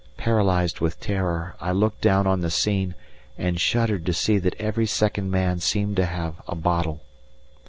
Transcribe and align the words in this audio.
Paralysed 0.17 0.81
with 0.81 0.99
terror, 0.99 1.55
I 1.61 1.71
looked 1.71 2.01
down 2.01 2.25
on 2.25 2.41
the 2.41 2.49
scene, 2.49 2.95
and 3.37 3.61
shuddered 3.61 4.03
to 4.07 4.13
see 4.13 4.39
that 4.39 4.59
every 4.59 4.87
second 4.87 5.29
man 5.29 5.59
seemed 5.59 5.95
to 5.97 6.07
have 6.07 6.41
a 6.47 6.55
bottle. 6.55 7.03